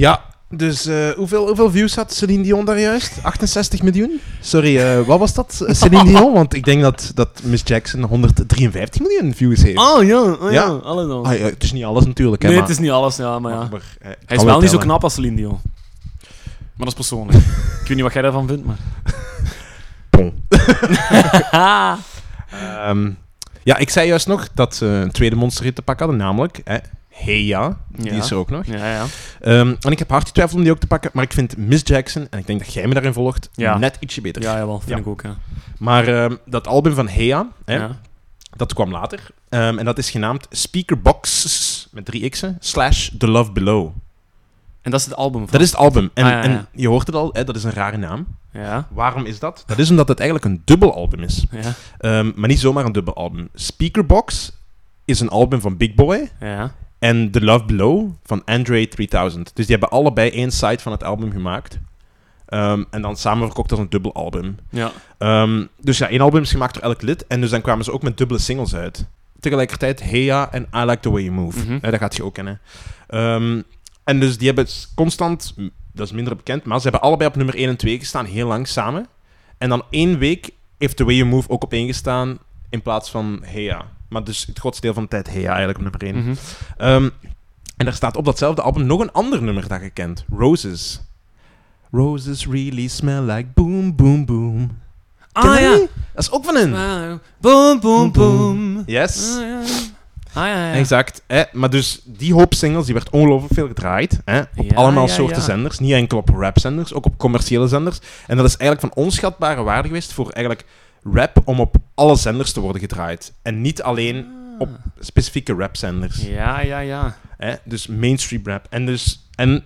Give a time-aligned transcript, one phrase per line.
[0.00, 3.18] Ja, dus eh, hoeveel, hoeveel views had Celine Dion daar juist?
[3.22, 4.20] 68 miljoen?
[4.40, 6.32] Sorry, eh, wat was dat, eh, Celine Dion?
[6.32, 9.78] Want ik denk dat, dat Miss Jackson 153 miljoen views heeft.
[9.78, 10.50] Oh ja, oh, ja.
[10.50, 10.66] Ja.
[10.66, 11.24] alle dan.
[11.24, 12.66] Ah, ja, het is niet alles natuurlijk, hè, nee, maar...
[12.68, 13.68] het is niet alles, ja, maar ja.
[13.70, 15.60] maar, eh, Hij is wel niet zo knap als Celine Dion.
[16.52, 17.38] Maar dat is persoonlijk.
[17.82, 18.78] ik weet niet wat jij daarvan vindt, maar...
[20.10, 20.42] Bon.
[22.50, 23.10] Ehm,
[23.62, 26.60] ja, ik zei juist nog dat ze een tweede monsterhit te pakken hadden, namelijk
[27.10, 27.76] Hey Ja.
[27.96, 28.66] Die is er ook nog.
[28.66, 29.04] ja, ja.
[29.40, 31.82] Ehm, en ik heb hard getwijfeld om die ook te pakken, maar ik vind Miss
[31.86, 33.78] Jackson, en ik denk dat jij me daarin volgt, Ja.
[33.78, 34.42] net ietsje beter.
[34.42, 35.36] Ja, jawel, vind ik ook, ja.
[35.78, 37.86] Maar ehm, dat album van Hey Ja, hè,
[38.56, 39.26] dat kwam later.
[39.48, 43.90] Ehm, en dat is genaamd Speakerbox met drie x'en slash The Love Below.
[44.82, 45.50] En dat is het album van...
[45.50, 46.10] Dat is het album.
[46.14, 48.26] En, Ah, en je hoort het al, hè, dat is een rare naam.
[48.52, 49.62] Ja, Waarom is dat?
[49.66, 51.44] Dat is omdat het eigenlijk een dubbel album is.
[52.00, 53.48] ja, maar niet zomaar een dubbel album.
[53.54, 54.52] Speakerbox
[55.04, 56.72] is een album van Big Boy ja.
[57.00, 59.50] En The Love Below van Andre 3000.
[59.56, 61.78] Dus die hebben allebei één side van het album gemaakt.
[62.46, 64.56] Ehm, en dan samen verkocht als een dubbel album.
[64.70, 67.26] Ja, Ehm, dus ja, één album is gemaakt door elk lid.
[67.26, 69.06] En dus dan kwamen ze ook met dubbele singles uit.
[69.40, 71.58] Tegelijkertijd Hey Ya en I Like The Way You Move.
[71.58, 71.78] Mhm.
[71.90, 72.60] Dat gaat je ook kennen.
[73.06, 73.62] Ehm,
[74.04, 75.54] en dus die hebben constant,
[75.92, 78.48] dat is minder bekend, maar ze hebben allebei op nummer 1 en 2 gestaan, heel
[78.48, 79.06] lang samen.
[79.58, 83.10] En dan één week heeft The Way You Move ook op 1 gestaan in plaats
[83.10, 83.84] van Hey Ya.
[84.10, 86.16] Maar dus het grootste deel van de tijd Hey Ya eigenlijk op nummer 1.
[86.16, 86.34] mhm.
[86.76, 87.08] Ehm,
[87.76, 90.24] en daar staat op datzelfde album nog een ander nummer dat je kent.
[90.36, 91.00] Roses.
[91.90, 94.78] Roses really smell like boom, boom, boom.
[95.32, 95.70] Ah, ja.
[95.70, 96.70] Dat is ook van hen.
[97.40, 98.82] Boom, boom, boom.
[98.86, 99.36] Yes.
[99.36, 99.60] Ah, ja.
[100.32, 100.72] Ah, ja, ja.
[100.72, 101.22] Exact.
[101.26, 101.42] Hè?
[101.52, 104.20] Maar dus die hoop singles, die werd ongelooflijk veel gedraaid.
[104.24, 104.40] Hè?
[104.40, 105.42] Op Ja, allemaal ja, soorten ja.
[105.42, 105.78] zenders.
[105.78, 107.98] Niet enkel op rapzenders, ook op commerciële zenders.
[108.26, 110.66] En dat is eigenlijk van onschatbare waarde geweest voor eigenlijk
[111.02, 113.32] rap om op alle zenders te worden gedraaid.
[113.42, 114.26] En niet alleen
[114.58, 116.22] op specifieke rapzenders.
[116.22, 117.16] Ja, ja, ja.
[117.36, 117.54] Hè?
[117.64, 118.66] Dus mainstream rap.
[118.70, 119.28] En dus...
[119.34, 119.64] En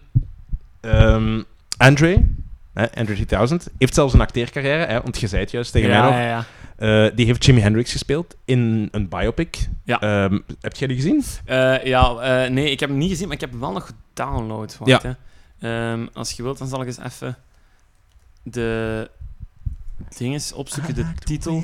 [0.80, 1.42] ehm,
[1.76, 2.24] Andre,
[2.72, 4.86] hè, Andre 3000, heeft zelfs een acteercarrière.
[4.86, 5.00] Hè?
[5.00, 6.18] Want je zei het juist tegen ja, mij nog.
[6.18, 6.44] Ja, ja.
[6.76, 9.68] Eh, die heeft Jimi Hendrix gespeeld in een biopic.
[9.84, 10.00] Ja.
[10.00, 11.24] Ehm, heb jij die gezien?
[11.44, 13.86] Eh, ja, eh, nee, ik heb hem niet gezien, maar ik heb hem wel nog
[13.86, 14.76] gedownload.
[14.78, 15.16] Wacht, Ja.
[15.58, 15.92] hè.
[15.92, 17.36] Ehm, als je wilt, dan zal ik eens even
[18.42, 19.10] de
[20.18, 21.62] dinges opzoeken, de titel.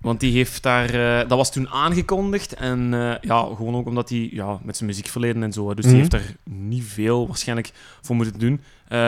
[0.00, 0.90] Want die heeft daar...
[1.20, 2.54] eh, dat was toen aangekondigd.
[2.54, 5.74] En eh, ja, gewoon ook omdat hij ja, met zijn muziekverleden en zo...
[5.74, 5.88] Dus Mhm.
[5.94, 7.72] die heeft daar niet veel waarschijnlijk
[8.02, 8.60] voor moeten doen.
[8.84, 8.98] Eh,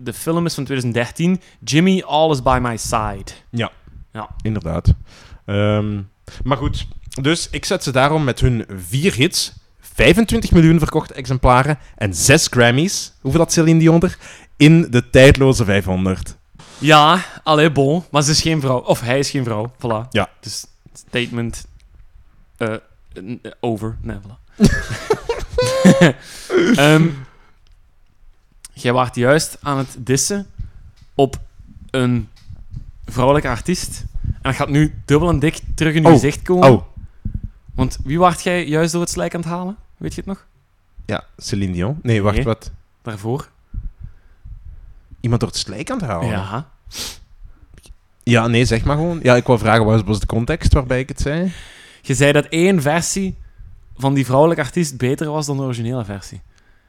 [0.00, 1.40] de film is van 2013.
[1.64, 3.32] Jimmy, All is By My Side.
[4.42, 4.94] Inderdaad.
[5.46, 6.00] Ehm,
[6.44, 6.86] maar goed,
[7.22, 12.46] dus ik zet ze daarom met hun vier hits, 25 miljoen verkochte exemplaren en zes
[12.50, 14.18] Grammys, hoeveel dat Celine Dion er,
[14.56, 16.38] in de tijdloze 500.
[16.80, 18.04] Ja, allee, bon.
[18.10, 18.78] Maar ze is geen vrouw.
[18.78, 19.72] Of hij is geen vrouw.
[19.76, 20.08] Voilà.
[20.10, 20.28] Ja.
[20.40, 21.66] Dus statement
[22.56, 22.74] eh,
[23.60, 23.96] over.
[24.00, 24.38] Nee, voilà.
[26.76, 27.08] Ehm,
[28.72, 30.46] jij waart juist aan het dissen
[31.14, 31.40] op
[31.90, 32.28] een
[33.06, 34.04] vrouwelijke artiest.
[34.24, 36.70] En dat gaat nu dubbel en dik terug in je Oh, gezicht komen.
[36.70, 36.82] Oh,
[37.74, 39.76] Want wie waart jij juist door het slijk aan het halen?
[39.96, 40.46] Weet je het nog?
[41.06, 41.98] ja, Celine Dion.
[42.02, 42.44] Nee, wacht, Nee.
[42.44, 42.70] wat?
[43.02, 43.48] Daarvoor?
[45.20, 46.28] Iemand door het slijk aan het halen?
[46.28, 46.68] Ja.
[48.22, 49.20] Ja, nee, zeg maar gewoon.
[49.22, 51.52] Ja, ik wou vragen, wat was de context waarbij ik het zei?
[52.02, 53.38] Je zei dat één versie
[53.96, 56.40] van die vrouwelijke artiest beter was dan de originele versie.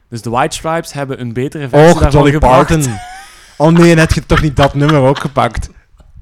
[0.09, 2.67] Dus de White Stripes hebben een betere versie Och, daarvan Dolly gebracht.
[2.67, 2.93] Parton.
[3.57, 5.69] Oh nee, net je toch niet dat nummer ook gepakt?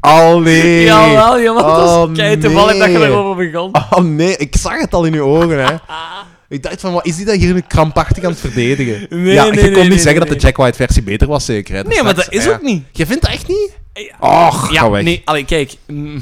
[0.01, 0.83] Oh nee.
[0.83, 1.63] Jawel, jawel.
[1.63, 3.71] dat Oh, is kei toevallig dat je erover begon.
[3.75, 5.75] Oh nee, ik zag het al in uw ogen, hè.
[6.49, 9.07] Ik dacht van, wat is die dat hier nu krampachtig aan het verdedigen?
[9.23, 11.45] Nee, ja, nee, je nee, kon niet zeggen dat de Jack White versie beter was,
[11.45, 11.75] zeker?
[11.75, 11.81] Hè?
[11.83, 12.51] Nee, maar dat is Ja.
[12.51, 12.83] ook niet.
[12.91, 13.71] Je vindt dat echt niet?
[13.93, 14.47] Ja.
[14.47, 15.03] Och, Ja, ga weg.
[15.03, 15.75] nee, allee, kijk.
[15.87, 16.21] mm,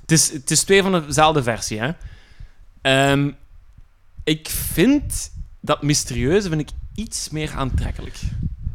[0.00, 1.90] Het is, het is twee van dezelfde versie, hè.
[2.82, 3.30] Ehm,
[4.24, 5.30] ik vind
[5.60, 8.14] dat mysterieuze vind ik iets meer aantrekkelijk.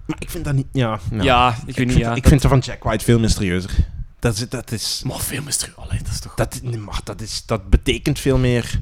[0.05, 0.67] Maar ik vind dat niet...
[0.71, 2.15] Ja, nou, Ja, ik weet ik niet, vind, ja.
[2.15, 3.71] ik vind dat van Jack White veel mysterieuzer.
[4.19, 4.49] Dat is...
[4.49, 5.77] Dat, is, Maar veel mysterieus.
[5.77, 6.33] Allee, dat is toch...
[6.35, 8.81] dat, nee, maar dat, is, dat betekent veel meer...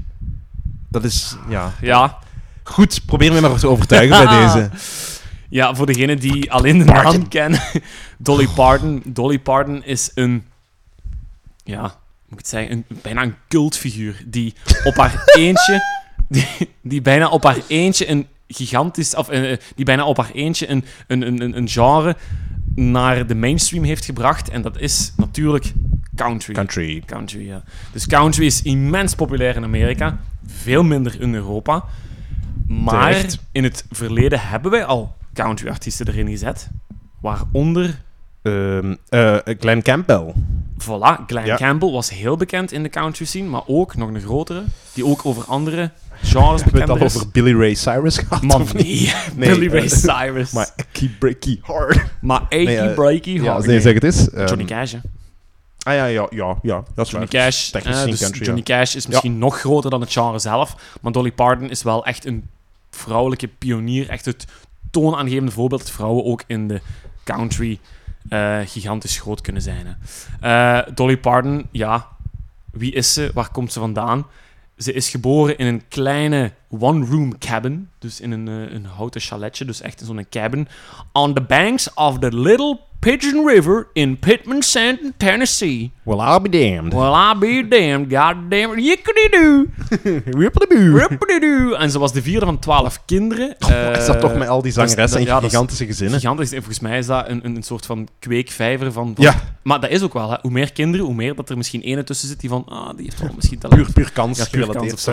[0.89, 1.35] Dat is...
[1.49, 1.73] Ja.
[1.81, 2.17] Ja.
[2.63, 4.69] Goed, probeer me maar te overtuigen bij deze.
[5.49, 7.59] Ja, voor degenen die alleen de naam kennen.
[8.17, 9.01] Dolly Parton.
[9.05, 10.45] Dolly Parton is een...
[11.63, 11.91] Ja, moet
[12.29, 12.71] ik het zeggen?
[12.71, 14.23] Een, bijna een cultfiguur.
[14.25, 14.53] Die
[14.83, 15.81] op haar eentje...
[16.29, 16.47] Die,
[16.81, 19.15] die bijna op haar eentje een gigantisch...
[19.15, 22.15] Of eh, die bijna op haar eentje een, een, een, een- een genre
[22.75, 24.49] naar de mainstream heeft gebracht.
[24.49, 25.73] En dat is natuurlijk
[26.17, 26.53] country.
[26.53, 27.03] Country.
[27.05, 27.63] Country, ja.
[27.91, 30.17] Dus country is immens populair in Amerika.
[30.45, 31.83] Veel minder in Europa.
[32.67, 33.37] Maar Terecht.
[33.51, 36.69] in het verleden hebben wij al country-artiesten erin gezet.
[37.21, 38.05] Waaronder,
[38.41, 40.33] Ehm eh, Glenn Campbell.
[40.83, 41.55] voilà, Glenn Ja.
[41.55, 45.25] Campbell was heel bekend in de country scene, maar ook nog een grotere, die ook
[45.25, 45.91] over andere
[46.21, 47.15] genres Hebben we het bekender al is.
[47.15, 48.41] over Billy Ray Cyrus gehad?
[48.41, 49.15] Man, of niet?
[49.35, 49.49] nee.
[49.49, 50.51] Billy Ray eh, Cyrus.
[50.57, 51.99] Maar Icky Breaky Hard.
[52.21, 53.65] Maar Nee, eh, Breaky Ja, Heart.
[53.65, 54.29] nee, zeg het eens.
[54.29, 54.97] Ehm, Johnny Cash, hè.
[55.87, 57.41] Ah ja, ja, ja, ja dat is Johnny waar.
[57.43, 57.69] Cash.
[57.69, 60.75] Technisch eh, dus country, Johnny Cash is misschien nog groter dan het genre zelf.
[61.01, 62.49] Maar Dolly Parton is wel echt een
[62.89, 64.09] vrouwelijke pionier.
[64.09, 64.45] Echt het
[64.91, 66.81] toonaangevende voorbeeld dat vrouwen ook in de
[67.23, 67.79] country
[68.29, 69.85] eh, gigantisch groot kunnen zijn.
[69.85, 69.93] Hè.
[70.41, 72.07] Eh, Dolly Parton, ja,
[72.71, 73.31] wie is ze?
[73.33, 74.25] Waar komt ze vandaan?
[74.77, 77.89] Ze is geboren in een kleine one-room cabin.
[77.99, 79.65] Dus in een, een houten chaletje.
[79.65, 80.67] Dus echt in zo'n cabin.
[81.13, 85.91] On the banks of the Little Pigeon River in Pittman Santon, Tennessee.
[86.03, 86.93] Well, I'll be damned.
[86.93, 88.09] Well, I'll be damned.
[88.09, 88.83] God damn it.
[88.83, 89.67] Yickety-doo.
[90.39, 90.97] Whippity-boo.
[90.97, 91.73] Rippity-doo.
[91.73, 93.55] En ze was de vierde van twaalf kinderen.
[93.97, 96.19] is dat toch met al die zangeressen en ja, dat is- gigantische gezinnen?
[96.19, 96.49] Gigantisch.
[96.51, 99.11] En volgens mij is dat een, een, een soort van kweekvijver van...
[99.15, 100.29] van- Ja, Maar dat is ook wel.
[100.31, 100.37] Hè.
[100.41, 102.65] Hoe meer kinderen, hoe meer dat er misschien ene tussen zit die van...
[102.65, 103.83] Ah, die heeft wel misschien talent.
[103.83, 105.11] puur, puur kans Ja, puur kans of zo.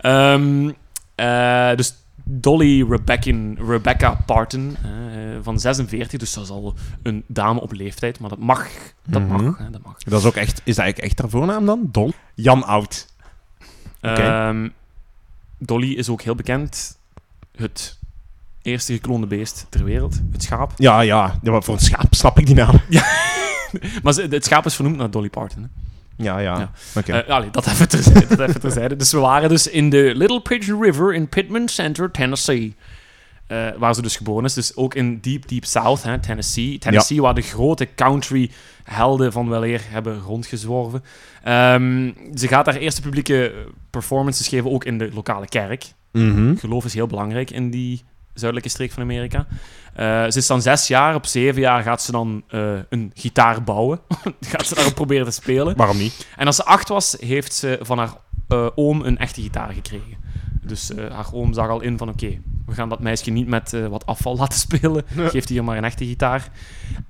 [0.00, 0.70] Ehm,
[1.14, 1.94] eh, dus
[2.24, 4.90] Dolly Rebecca, Rebecca Parton eh,
[5.42, 6.18] van 46.
[6.18, 8.18] Dus dat is al een dame op leeftijd.
[8.18, 8.68] Maar dat mag.
[9.06, 9.42] Dat Mhm.
[9.44, 9.58] mag.
[9.58, 9.98] Hè, dat mag.
[10.02, 10.60] Dat is ook echt...
[10.64, 11.88] Is dat eigenlijk echt haar voornaam dan?
[11.92, 12.12] Dol?
[12.34, 13.06] Jan Oud.
[14.00, 14.68] Ehm,
[15.58, 16.98] Dolly is ook heel bekend.
[17.56, 17.98] Het
[18.62, 20.20] eerste gekloonde beest ter wereld.
[20.32, 20.72] Het schaap.
[20.76, 21.38] Ja, ja.
[21.42, 22.80] ja maar voor een schaap snap ik die naam.
[24.02, 25.62] Maar het schaap is vernoemd naar Dolly Parton.
[25.62, 25.68] Hè.
[26.16, 26.58] Ja, ja.
[26.58, 26.70] Ja.
[26.96, 27.12] Oké.
[27.12, 28.96] Eh, allee, dat even terzijde, dat even terzijde.
[28.96, 32.74] Dus we waren dus in de Little Pigeon River in Pittman Center, Tennessee.
[33.46, 34.54] Eh, waar ze dus geboren is.
[34.54, 36.78] Dus ook in Deep Deep South, hè, Tennessee.
[36.78, 38.50] Tennessee, waar de grote country
[38.84, 41.02] helden van weleer hebben rondgezworven.
[41.42, 43.52] Ehm, ze gaat haar eerste publieke
[43.90, 45.84] performances geven ook in de lokale kerk.
[46.12, 46.56] Mhm.
[46.56, 48.02] Geloof is heel belangrijk in die
[48.34, 49.46] zuidelijke streek van Amerika.
[49.94, 51.14] Eh, ze is dan zes jaar.
[51.14, 54.00] Op zeven jaar gaat ze dan eh, een gitaar bouwen.
[54.50, 55.76] gaat ze daarop proberen te spelen.
[55.76, 56.26] Waarom niet?
[56.36, 58.12] En als ze acht was, heeft ze van haar
[58.48, 60.16] eh, oom een echte gitaar gekregen.
[60.64, 64.06] Dus haar oom zag al in van oké, we gaan dat meisje niet met wat
[64.06, 65.04] afval laten spelen.
[65.16, 65.28] Ja.
[65.28, 66.48] Geeft hier maar een echte gitaar.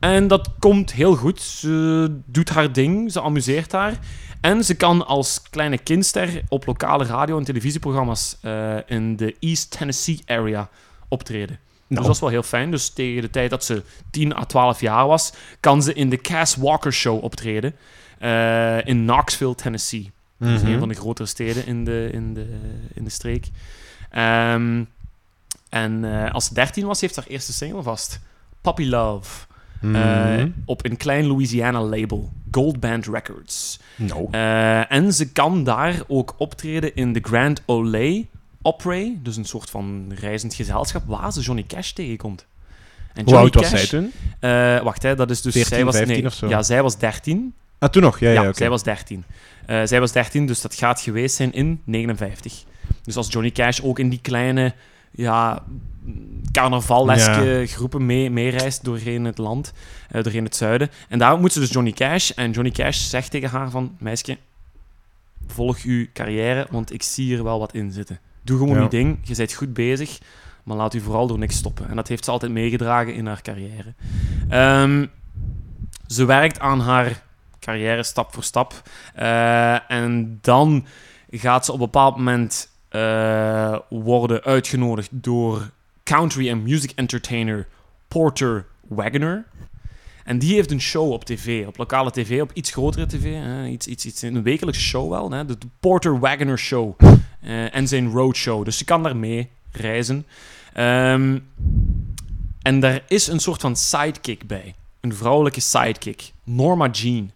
[0.00, 1.40] En dat komt heel goed.
[1.40, 3.98] Ze doet haar ding, ze amuseert haar.
[4.40, 8.38] En ze kan als kleine kindster op lokale radio- en televisieprogramma's
[8.86, 10.68] in de East Tennessee area
[11.12, 11.58] optreden.
[11.58, 12.02] Dus Nou.
[12.06, 12.70] dat is wel heel fijn.
[12.70, 16.16] Dus tegen de tijd dat ze 10 à 12 jaar was, kan ze in de
[16.16, 17.74] Cass Walker Show optreden.
[18.18, 20.10] eh, in Knoxville, Tennessee.
[20.38, 20.72] Dat is Mhm.
[20.72, 22.46] een van de grotere steden in de, in de,
[22.94, 23.46] in de streek.
[24.10, 24.84] Ehm,
[25.68, 28.20] en eh, als ze 13 was, heeft ze haar eerste single vast.
[28.60, 29.46] Puppy Love.
[29.82, 30.48] Eh, Mhm.
[30.64, 32.32] op een klein Louisiana label.
[32.50, 33.78] Gold Band Records.
[34.30, 38.26] Eh, en ze kan daar ook optreden in de Grand Ole
[38.62, 39.18] Opry.
[39.22, 42.46] Dus een soort van reizend gezelschap waar ze Johnny Cash tegenkomt.
[43.14, 44.12] En Hoe oud was Cash- zij toen?
[44.40, 45.52] eh, wacht, hè, dat is dus...
[45.52, 46.48] 14, zij was, 15 nee, of zo?
[46.48, 47.54] Ja, zij was 13.
[47.78, 48.18] Ah, toen nog?
[48.20, 48.56] Ja, ja, Ja, oké.
[48.56, 49.24] zij was 13.
[49.66, 52.64] Eh, zij was 13, dus dat gaat geweest zijn in 59.
[53.02, 54.74] Dus als Johnny Cash ook in die kleine,
[55.10, 55.62] ja,
[56.52, 59.72] carnavaleske groepen mee, meereist doorheen het land,
[60.10, 60.90] eh, doorheen het zuiden.
[61.08, 62.30] En daar moet ze dus Johnny Cash.
[62.30, 64.36] En Johnny Cash zegt tegen haar van, meisje,
[65.46, 68.18] volg uw carrière, want ik zie er wel wat in zitten.
[68.42, 68.82] Doe gewoon Ja.
[68.82, 70.18] je ding, je bent goed bezig,
[70.62, 71.88] maar laat u vooral door niks stoppen.
[71.88, 73.94] En dat heeft ze altijd meegedragen in haar carrière.
[74.48, 75.06] Ehm,
[76.06, 77.22] ze werkt aan haar
[77.60, 78.82] carrière stap voor stap.
[79.14, 80.86] Eh, en dan
[81.30, 85.70] gaat ze op een bepaald moment eh, worden uitgenodigd door
[86.04, 87.66] country en music entertainer
[88.08, 89.44] Porter Wagoner.
[90.24, 93.34] En die heeft een show op tv, op lokale tv, op iets grotere tv.
[93.34, 96.94] hè, iets, iets, iets, een wekelijkse show wel, hè, de Porter Wagoner Show.
[97.40, 98.64] Eh, en zijn roadshow.
[98.64, 100.26] Dus ze kan daar mee reizen.
[100.72, 101.38] Ehm,
[102.62, 104.74] en daar is een soort van sidekick bij.
[105.00, 106.32] Een vrouwelijke sidekick.
[106.44, 107.30] Norma Jean.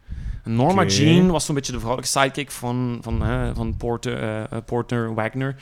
[0.44, 0.84] Norma.
[0.84, 5.56] Jean was zo'n beetje de vrouwelijke sidekick van, van, hè, van Porter, eh, Porter Wagner.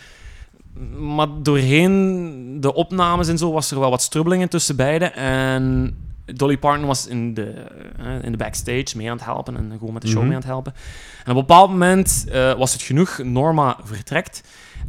[0.98, 5.14] Maar doorheen de opnames en zo was er wel wat strubbelingen tussen beiden.
[5.14, 7.50] En Dolly Parton was in de,
[7.98, 10.26] eh, in de backstage mee aan het helpen en gewoon met de show Mhm.
[10.26, 10.72] mee aan het helpen.
[10.74, 13.18] En op een bepaald moment eh, was het genoeg.
[13.18, 14.42] Norma vertrekt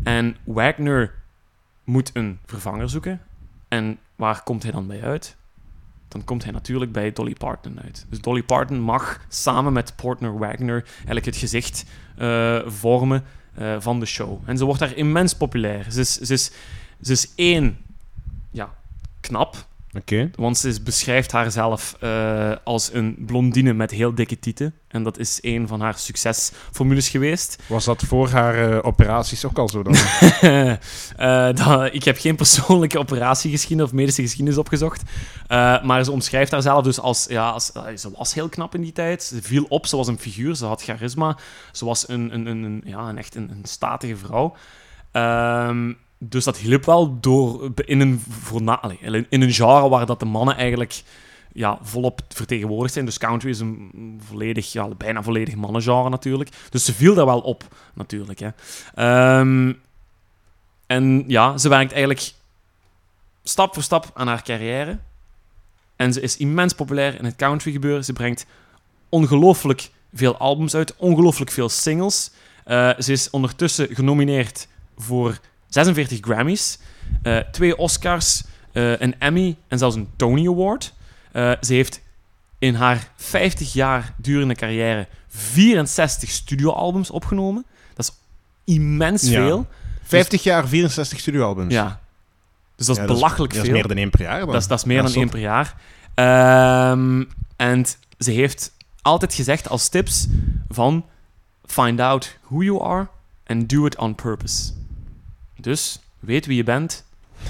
[0.04, 1.14] en Wagner
[1.84, 3.22] moet een vervanger zoeken.
[3.68, 5.36] En waar komt hij dan bij uit?
[6.08, 8.06] Dan komt hij natuurlijk bij Dolly Parton uit.
[8.10, 11.86] Dus Dolly Parton mag samen met Porter Wagner eigenlijk het gezicht
[12.18, 13.24] eh, vormen
[13.80, 14.42] van de show.
[14.46, 15.92] En ze wordt daar immens populair.
[15.92, 16.52] Ze is, ze is,
[17.02, 17.78] ze is één,
[18.52, 18.74] ja,
[19.20, 19.66] knap.
[20.36, 24.74] Want ze beschrijft haarzelf eh als een blondine met heel dikke tieten.
[24.88, 27.64] En dat is een van haar succesformules geweest.
[27.68, 29.96] Was dat voor haar eh, operaties ook al zo dan?
[31.18, 35.02] Eh, dat- ik heb geen persoonlijke operatiegeschiedenis of medische geschiedenis opgezocht.
[35.84, 37.72] Maar ze omschrijft haarzelf dus als, ja, als...
[37.96, 39.24] ze was heel knap in die tijd.
[39.24, 41.38] Ze viel op, ze was een figuur, ze had charisma.
[41.72, 44.56] Ze was een, een, een, een- ja, een echt een, een statige vrouw.
[45.12, 48.22] Ehm, dus dat hielp wel door in een,
[49.30, 51.04] in een genre waar dat de mannen eigenlijk
[51.54, 53.06] ja, volop vertegenwoordigd zijn.
[53.06, 56.50] Dus country is een volledig, ja, bijna volledig mannengenre natuurlijk.
[56.70, 58.40] Dus ze viel daar wel op, natuurlijk.
[58.40, 58.50] Hè.
[58.96, 59.74] Ehm,
[60.88, 62.32] en ja, ze werkt eigenlijk
[63.44, 64.98] stap voor stap aan haar carrière.
[65.96, 68.06] En ze is immens populair in het country gebeuren.
[68.06, 68.46] Ze brengt
[69.10, 72.32] ongelooflijk veel albums uit, ongelooflijk veel singles.
[72.64, 74.68] Eh, ze is ondertussen genomineerd
[74.98, 75.40] voor
[75.76, 76.78] 46 Grammys,
[77.24, 80.94] eh, twee Oscars, eh, een Emmy en zelfs een Tony Award.
[81.32, 82.02] Eh, ze heeft
[82.60, 87.66] in haar 50 jaar durende carrière 64 studioalbums opgenomen.
[87.94, 88.14] Dat is
[88.76, 89.30] immens Ja.
[89.42, 89.68] veel.
[90.04, 91.74] 50 jaar, 64 studioalbums.
[91.74, 92.00] Ja.
[92.76, 93.78] Dus dat is Ja, belachelijk dat is, veel.
[93.80, 94.52] meer dan één per jaar dan.
[94.52, 95.22] Dat is, dat is meer Ja, dan stop.
[95.24, 95.76] één per jaar.
[96.14, 97.24] Ehm,
[97.56, 97.86] en
[98.20, 100.28] ze heeft altijd gezegd als tips
[100.70, 101.06] van
[101.66, 103.08] find out who you are
[103.46, 104.72] and do it on purpose.
[105.66, 107.04] Dus weet wie je bent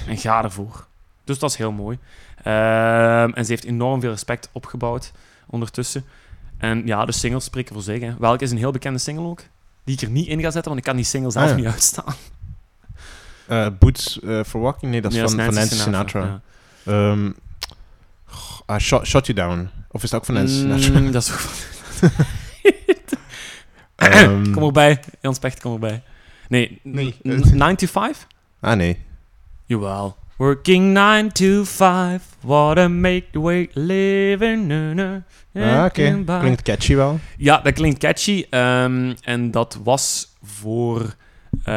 [0.06, 0.86] en ga ervoor.
[1.24, 1.98] Dus dat is heel mooi.
[2.42, 5.12] Ehm, en ze heeft enorm veel respect opgebouwd
[5.46, 6.04] ondertussen.
[6.58, 8.00] En ja, de singles spreken voor zich.
[8.00, 8.14] Hè.
[8.18, 9.42] Welke is een heel bekende single ook?
[9.84, 11.56] Die ik er niet in ga zetten, want ik kan die single zelf Ah, ja.
[11.56, 12.14] niet uitstaan.
[13.46, 14.90] Eh, Boots eh, for Walking?
[14.92, 16.24] Nee, dat is Nee, van, van Nancy Sinatra.
[16.24, 16.40] ja.
[16.84, 17.30] Ehm,
[18.66, 19.68] ah, shot, Shot You Down.
[19.90, 20.98] Of is dat ook van Nancy Sinatra?
[21.00, 22.10] Mm, dat is ook van-
[23.96, 26.02] Ehm, Kom erbij, Jan Specht, kom erbij.
[26.48, 27.14] Nee, Nee.
[27.22, 28.26] 9 to 5?
[28.60, 28.98] Ah, nee.
[29.64, 30.16] Jawel.
[30.36, 34.72] Working 9 to 5, what a make the way living.
[35.54, 37.18] Ah, Oké, klinkt catchy wel.
[37.38, 38.46] Ja, dat klinkt catchy.
[38.50, 41.14] ehm, en dat was voor...
[41.64, 41.74] eh,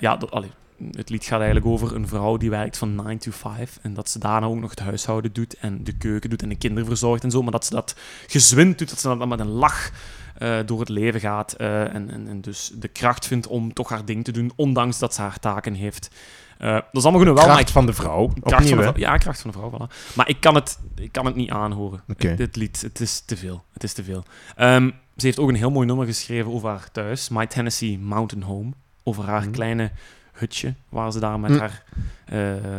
[0.00, 0.50] ja, dat, allee,
[0.90, 3.78] het lied gaat eigenlijk over een vrouw die werkt van 9 to 5.
[3.82, 6.56] En dat ze daarna ook nog het huishouden doet en de keuken doet en de
[6.56, 7.42] kinderen verzorgt en zo.
[7.42, 7.96] Maar dat ze dat
[8.26, 9.90] gezwind doet, dat ze dat met een lach
[10.38, 11.52] eh, door het leven gaat.
[11.52, 14.98] eh, en, en, en dus de kracht vindt om toch haar ding te doen, ondanks
[14.98, 16.10] dat ze haar taken heeft.
[16.58, 18.26] Eh, dat is allemaal goed wel, Kracht ik- van de vrouw.
[18.26, 18.92] Kracht van Opnieuw, de vrouw.
[18.96, 20.14] Ja, kracht van de vrouw, voilà.
[20.14, 22.02] Maar ik kan het, ik kan het niet aanhoren.
[22.08, 22.34] Oké.
[22.34, 23.64] Dit lied, het is te veel.
[23.72, 24.24] Het is te veel.
[24.56, 27.28] Ehm, ze heeft ook een heel mooi nummer geschreven over haar thuis.
[27.28, 28.70] My Tennessee Mountain Home.
[29.02, 29.50] Over haar Mhm.
[29.50, 29.90] kleine
[30.32, 31.58] hutje, waar ze daar met Mm.
[31.58, 31.82] haar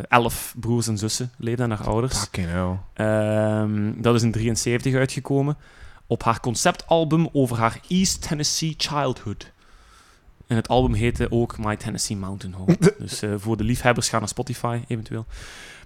[0.10, 2.18] elf broers en zussen leefde en haar ouders.
[2.18, 2.78] Fucking hell.
[2.94, 5.58] Ehm, dat is in 73 uitgekomen.
[6.08, 9.52] Op haar conceptalbum over haar East Tennessee Childhood.
[10.48, 12.78] En het album heette ook My Tennessee Mountain Home.
[13.00, 15.26] dus eh, voor de liefhebbers ga naar Spotify eventueel.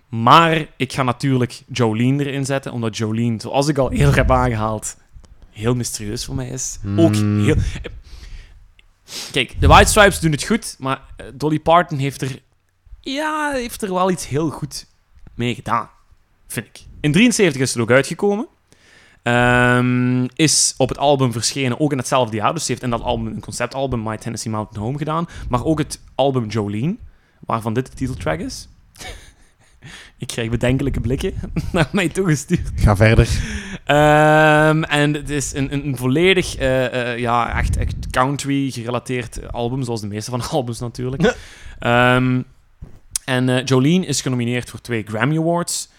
[0.09, 4.97] Maar ik ga natuurlijk Jolene erin zetten, omdat Jolene, zoals ik al eerder heb aangehaald,
[5.51, 6.77] heel mysterieus voor mij is.
[6.97, 7.43] Ook Mm.
[7.43, 7.55] heel...
[9.31, 12.41] Kijk, de White Stripes doen het goed, maar eh, Dolly Parton heeft er,
[13.01, 14.85] ja, heeft er wel iets heel goed
[15.35, 15.89] mee gedaan,
[16.47, 16.79] vind ik.
[16.99, 18.47] In 73 is het ook uitgekomen.
[19.27, 22.53] Ehm, is op het album verschenen, ook in hetzelfde jaar.
[22.53, 25.27] Dus ze heeft in dat album een conceptalbum, My Tennessee Mountain Home, gedaan.
[25.49, 26.95] Maar ook het album Jolene,
[27.39, 28.67] waarvan dit de titeltrack is.
[30.17, 31.33] ik krijg bedenkelijke blikken
[31.71, 32.71] naar mij toegestuurd.
[32.75, 33.27] Ga verder.
[33.83, 39.83] Ehm, en het is een, een, volledig, eh, eh, ja, echt, echt country gerelateerd album,
[39.83, 41.21] zoals de meeste van de albums natuurlijk.
[41.21, 41.33] Ja.
[41.79, 42.41] Ehm,
[43.25, 45.89] en eh, Jolene is genomineerd voor twee Grammy Awards.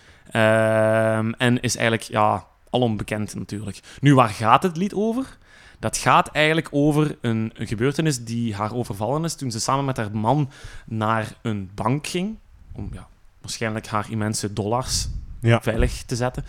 [1.38, 3.80] En is eigenlijk, ja, alom bekend natuurlijk.
[4.00, 5.38] Nu, waar gaat het lied over?
[5.78, 9.96] Dat gaat eigenlijk over een, een gebeurtenis die haar overvallen is toen ze samen met
[9.96, 10.50] haar man
[10.86, 12.36] naar een bank ging.
[12.72, 13.08] Om ja,
[13.40, 15.08] waarschijnlijk haar immense dollars
[15.40, 15.60] Ja.
[15.60, 16.44] veilig te zetten.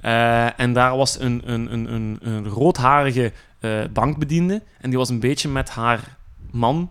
[0.00, 4.62] Eh, en daar was een, een, een, een, een roodharige eh, bankbediende.
[4.80, 6.16] En die was een beetje met haar
[6.50, 6.90] man,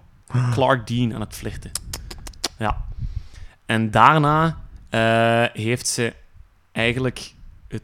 [0.51, 1.71] Clark Dean, aan het flirten.
[2.57, 2.85] Ja.
[3.65, 4.57] En daarna
[4.89, 6.13] eh, heeft ze
[6.71, 7.33] eigenlijk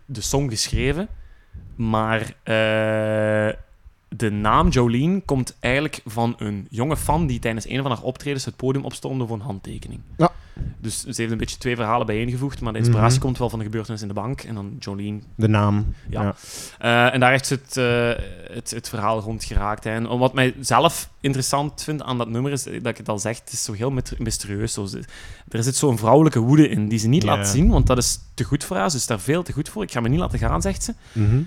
[0.05, 1.08] de song geschreven.
[1.75, 3.55] Maar eh,
[4.10, 8.46] de naam Jolene komt eigenlijk van een jonge fan die tijdens een van haar optredens
[8.46, 10.01] het podium opstormde voor een handtekening.
[10.17, 10.31] Ja.
[10.81, 13.21] Dus ze heeft een beetje twee verhalen bijeengevoegd, maar de inspiratie Mhm.
[13.25, 14.41] komt wel van de gebeurtenis in de bank.
[14.41, 15.93] En dan Jolene De naam.
[16.09, 16.21] Ja.
[16.21, 16.35] Ja.
[17.07, 18.25] eh, en daar heeft ze het, eh,
[18.55, 19.83] het, het verhaal rond geraakt.
[19.83, 19.91] Hè.
[19.91, 23.39] En wat mij zelf interessant vind aan dat nummer is dat ik het al zeg,
[23.39, 24.73] het is zo heel myster- mysterieus.
[24.73, 24.87] Zo.
[25.49, 28.43] Er zit zo'n vrouwelijke woede in die ze niet laat zien, want dat is te
[28.43, 28.89] goed voor haar.
[28.91, 29.83] Ze is daar veel te goed voor.
[29.83, 30.93] Ik ga me niet laten gaan, zegt ze.
[31.11, 31.41] Mhm.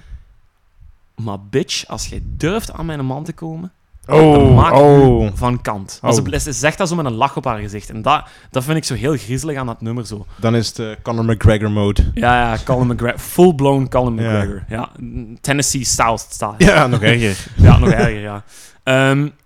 [1.14, 3.72] Maar bitch, als jij durft aan mijn man te komen,
[4.06, 5.30] Oh, maak oh.
[5.34, 5.98] van kant.
[6.02, 6.12] Oh.
[6.12, 7.90] ze, ze zegt dat zo met een lach op haar gezicht.
[7.90, 10.26] En dat, dat vind ik zo heel griezelig aan dat nummer zo.
[10.36, 12.10] Dan is het eh, Conor McGregor mode.
[12.14, 13.18] Ja, ja, Colin McGregor.
[13.18, 14.30] Full-blown Colin Ja.
[14.30, 14.64] McGregor.
[14.68, 14.88] Ja.
[15.40, 16.54] Tennessee South style.
[16.58, 17.46] Ja, nog erger.
[17.64, 18.44] Ja, nog erger, ja.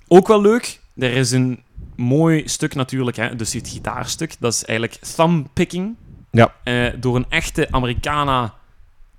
[0.08, 1.62] Ook wel leuk, er is een
[1.96, 4.34] mooi stuk natuurlijk, hè, dus het gitaarstuk.
[4.38, 5.94] Dat is eigenlijk thumbpicking
[6.30, 6.52] Ja.
[6.62, 8.54] eh, door een echte Americana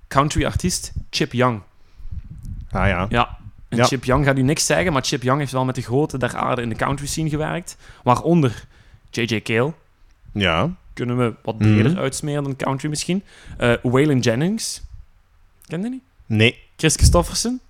[0.08, 1.60] country artiest, Chip Young.
[2.70, 3.06] Ah ja.
[3.08, 3.37] Ja,
[3.68, 3.84] En Ja.
[3.84, 6.36] Chip Young gaat u niks zeggen, maar Chip Young heeft wel met de grote der
[6.36, 7.76] aarde in de country scene gewerkt.
[8.02, 8.64] Waaronder
[9.10, 9.40] J.J.
[9.42, 9.72] Cale.
[10.32, 10.70] Ja.
[10.92, 11.72] Kunnen we wat Mhm.
[11.72, 13.22] breder uitsmeren dan country misschien.
[13.58, 14.82] Eh Waylon Jennings.
[15.66, 16.02] Ken je die?
[16.26, 17.60] Nee, Chris Christofferson.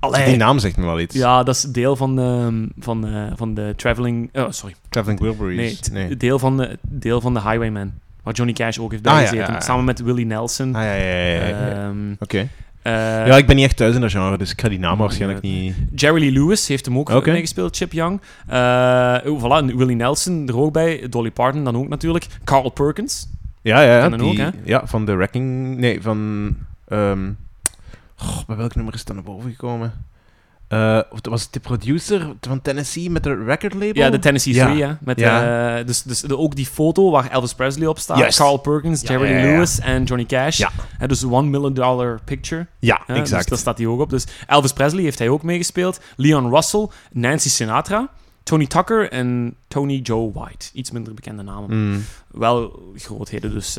[0.00, 0.24] Allee.
[0.24, 1.14] die naam zegt me wel iets.
[1.14, 4.30] Ja, dat is deel van de, van, de- van de Traveling...
[4.36, 4.74] Oh, sorry.
[4.88, 5.80] Traveling Wilburys.
[5.90, 7.92] Nee, t- Deel, van de, deel van de Highwayman.
[8.22, 9.60] Waar Johnny Cash ook heeft Ah, ja, ja.
[9.60, 10.74] Samen met Willie Nelson.
[10.74, 11.70] Ah, ja, ja, ja.
[11.70, 12.38] Ehm, Oké.
[12.38, 12.44] eh,
[13.26, 15.44] ja, ik ben niet echt thuis in dat genre, dus ik ga die naam waarschijnlijk
[15.44, 15.50] Ja.
[15.50, 15.74] niet...
[15.94, 17.30] Jerry Lee Lewis heeft hem ook Oké.
[17.30, 18.20] meegespeeld, Chip Young.
[18.46, 21.06] Eh oh, voilà, Willie Nelson er ook bij.
[21.10, 22.26] Dolly Parton dan ook natuurlijk.
[22.44, 23.28] Carl Perkins.
[23.62, 24.48] Ja, ja, die, ook, hè?
[24.64, 25.76] ja, van The Wrecking...
[25.76, 26.56] Nee, van...
[28.14, 29.92] goh, bij welk nummer is dat naar boven gekomen?
[30.68, 34.02] Eh, was het de producer van Tennessee met de record label?
[34.02, 34.66] Ja, de Tennessee Ja.
[34.66, 34.98] 3, ja.
[35.00, 35.78] Met, Ja.
[35.78, 38.18] eh, dus dus de, ook die foto waar Elvis Presley op staat.
[38.18, 38.38] Juist.
[38.38, 39.32] Carl Perkins, Ja, Jerry.
[39.32, 40.58] Lewis en Johnny Cash.
[40.58, 40.70] Ja.
[40.98, 42.66] Hè, dus One Million Dollar Picture.
[42.78, 43.48] Ja, Dus exact.
[43.48, 44.10] daar staat hij ook op.
[44.10, 46.00] Dus Elvis Presley heeft hij ook meegespeeld.
[46.16, 48.08] Leon Russell, Nancy Sinatra,
[48.42, 50.66] Tony Tucker en Tony Joe White.
[50.72, 51.88] Iets minder bekende namen.
[51.90, 52.04] Mm.
[52.30, 53.52] Wel grootheden.
[53.52, 53.78] Dus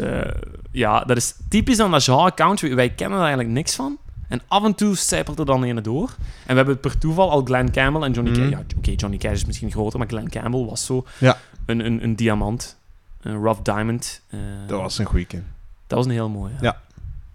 [0.71, 2.75] ja, dat is typisch aan dat genre country.
[2.75, 3.97] Wij kennen er eigenlijk niks van.
[4.29, 6.09] En af en toe zijpelt er dan ene door.
[6.19, 8.39] En we hebben per toeval al Glenn Campbell en Johnny Mhm.
[8.41, 8.49] Cash.
[8.51, 11.37] Ja, oké, Johnny Cash is misschien groter, maar Glenn Campbell was zo Ja.
[11.65, 12.77] een, een, een diamant.
[13.21, 14.21] Een rough diamond.
[14.29, 15.43] Eh, Dat was een goeie keer.
[15.87, 16.53] dat was een heel mooie.
[16.61, 16.81] Ja.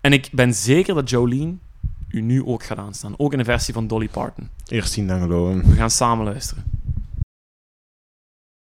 [0.01, 1.55] En ik ben zeker dat Jolene
[2.09, 3.15] u nu ook gaat aanstaan.
[3.17, 4.49] Ook in een versie van Dolly Parton.
[4.67, 5.71] Eerst zien dan geloven.
[5.71, 6.65] We gaan samen luisteren.